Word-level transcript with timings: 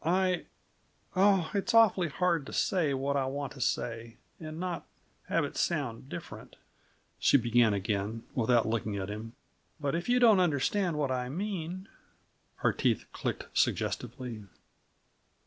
"I 0.03 0.45
oh, 1.15 1.51
it's 1.53 1.75
awfully 1.75 2.07
hard 2.09 2.47
to 2.47 2.53
say 2.53 2.91
what 2.95 3.15
I 3.15 3.25
want 3.27 3.53
to 3.53 3.61
say, 3.61 4.17
and 4.39 4.59
not 4.59 4.87
have 5.27 5.45
it 5.45 5.55
sound 5.55 6.09
different," 6.09 6.55
she 7.19 7.37
began 7.37 7.75
again, 7.75 8.23
without 8.33 8.67
looking 8.67 8.97
at 8.97 9.09
him. 9.11 9.33
"But 9.79 9.93
if 9.93 10.09
you 10.09 10.19
don't 10.19 10.39
understand 10.39 10.97
what 10.97 11.11
I 11.11 11.29
mean" 11.29 11.87
Her 12.65 12.73
teeth 12.73 13.05
clicked 13.13 13.49
suggestively. 13.55 14.45